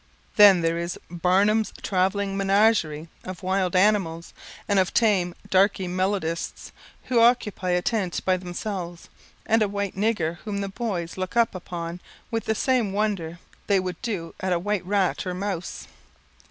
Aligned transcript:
Then 0.35 0.61
there 0.61 0.79
is 0.79 0.97
Barnham's 1.11 1.71
travelling 1.83 2.35
menagerie 2.35 3.07
of 3.23 3.43
wild 3.43 3.75
animals, 3.75 4.33
and 4.67 4.79
of 4.79 4.95
tame 4.95 5.35
darkie 5.51 5.87
melodists, 5.87 6.71
who 7.03 7.19
occupy 7.19 7.69
a 7.69 7.83
tent 7.83 8.19
by 8.25 8.37
themselves, 8.37 9.09
and 9.45 9.61
a 9.61 9.67
white 9.67 9.95
nigger 9.95 10.37
whom 10.37 10.61
the 10.61 10.69
boys 10.69 11.17
look 11.17 11.35
upon 11.35 12.01
with 12.31 12.45
the 12.45 12.55
same 12.55 12.93
wonder 12.93 13.37
they 13.67 13.79
would 13.79 14.01
do 14.01 14.33
at 14.39 14.51
a 14.53 14.57
white 14.57 14.83
rat 14.87 15.27
or 15.27 15.35
mouse. 15.35 15.87